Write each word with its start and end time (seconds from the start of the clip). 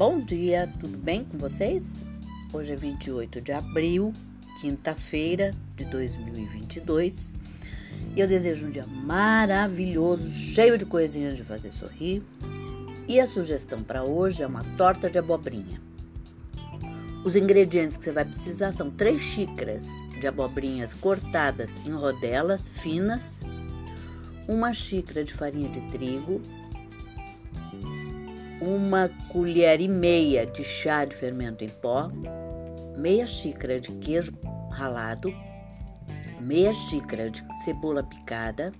Bom 0.00 0.18
dia, 0.18 0.66
tudo 0.80 0.96
bem 0.96 1.24
com 1.24 1.36
vocês? 1.36 1.84
Hoje 2.54 2.72
é 2.72 2.74
28 2.74 3.38
de 3.38 3.52
abril, 3.52 4.14
quinta-feira 4.58 5.50
de 5.76 5.84
2022 5.84 7.30
e 8.16 8.18
eu 8.18 8.26
desejo 8.26 8.66
um 8.66 8.70
dia 8.70 8.86
maravilhoso, 8.86 10.30
cheio 10.30 10.78
de 10.78 10.86
coisinhas 10.86 11.36
de 11.36 11.44
fazer 11.44 11.70
sorrir. 11.70 12.22
E 13.06 13.20
a 13.20 13.26
sugestão 13.26 13.82
para 13.82 14.02
hoje 14.02 14.42
é 14.42 14.46
uma 14.46 14.64
torta 14.78 15.10
de 15.10 15.18
abobrinha. 15.18 15.78
Os 17.22 17.36
ingredientes 17.36 17.98
que 17.98 18.04
você 18.04 18.12
vai 18.12 18.24
precisar 18.24 18.72
são 18.72 18.90
3 18.90 19.20
xícaras 19.20 19.84
de 20.18 20.26
abobrinhas 20.26 20.94
cortadas 20.94 21.68
em 21.84 21.90
rodelas 21.90 22.70
finas, 22.82 23.38
uma 24.48 24.72
xícara 24.72 25.22
de 25.22 25.34
farinha 25.34 25.68
de 25.68 25.82
trigo, 25.90 26.40
uma 28.60 29.10
colher 29.28 29.80
e 29.80 29.88
meia 29.88 30.46
de 30.46 30.62
chá 30.62 31.04
de 31.04 31.14
fermento 31.14 31.64
em 31.64 31.68
pó, 31.68 32.08
meia 32.96 33.26
xícara 33.26 33.80
de 33.80 33.90
queijo 33.92 34.32
ralado, 34.70 35.32
meia 36.38 36.74
xícara 36.74 37.30
de 37.30 37.42
cebola 37.64 38.02
picada, 38.02 38.70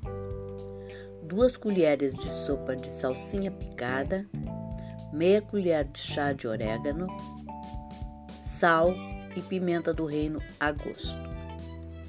duas 1.22 1.56
colheres 1.56 2.14
de 2.14 2.30
sopa 2.44 2.76
de 2.76 2.90
salsinha 2.90 3.50
picada, 3.50 4.26
meia 5.12 5.40
colher 5.40 5.84
de 5.84 5.98
chá 5.98 6.32
de 6.34 6.46
orégano, 6.46 7.06
sal 8.58 8.92
e 9.34 9.40
pimenta 9.40 9.94
do 9.94 10.04
reino 10.04 10.42
a 10.58 10.72
gosto, 10.72 11.16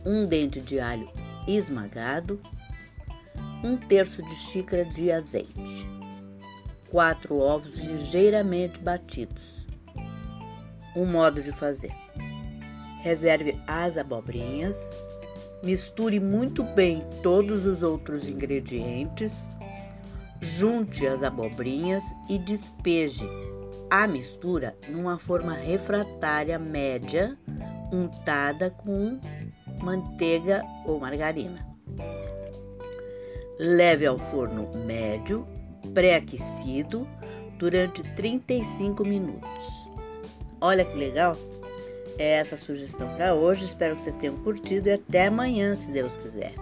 um 0.06 0.26
dente 0.26 0.60
de 0.60 0.80
alho 0.80 1.10
esmagado, 1.48 2.42
um 3.64 3.78
terço 3.78 4.22
de 4.22 4.36
xícara 4.36 4.84
de 4.84 5.10
azeite 5.10 6.01
quatro 6.92 7.40
ovos 7.40 7.76
ligeiramente 7.76 8.78
batidos. 8.80 9.66
Um 10.96 11.06
modo 11.06 11.42
de 11.42 11.52
fazer: 11.52 11.92
reserve 13.02 13.58
as 13.66 13.98
abobrinhas, 13.98 14.78
misture 15.64 16.20
muito 16.20 16.64
bem 16.64 17.04
todos 17.24 17.66
os 17.66 17.82
outros 17.82 18.28
ingredientes, 18.28 19.50
junte 20.40 21.08
as 21.08 21.24
abobrinhas 21.24 22.04
e 22.30 22.38
despeje 22.38 23.28
a 23.90 24.06
mistura 24.06 24.76
numa 24.90 25.18
forma 25.18 25.54
refratária 25.54 26.60
média, 26.60 27.38
untada 27.92 28.70
com 28.70 29.20
manteiga 29.82 30.64
ou 30.86 31.00
margarina. 31.00 31.66
Leve 33.60 34.06
ao 34.06 34.18
forno 34.18 34.70
médio 34.86 35.46
pré-aquecido 35.94 37.08
durante 37.58 38.02
35 38.16 39.04
minutos. 39.06 39.90
Olha 40.60 40.86
que 40.86 40.96
legal! 40.96 41.36
É 42.18 42.34
essa 42.34 42.56
a 42.56 42.58
sugestão 42.58 43.08
para 43.16 43.34
hoje. 43.34 43.66
Espero 43.66 43.96
que 43.96 44.02
vocês 44.02 44.16
tenham 44.16 44.36
curtido 44.38 44.90
e 44.90 44.94
até 44.94 45.28
amanhã, 45.28 45.76
se 45.76 45.88
Deus 45.88 46.16
quiser. 46.18 46.54